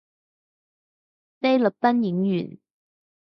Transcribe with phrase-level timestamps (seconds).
[1.41, 2.59] 菲律賓演員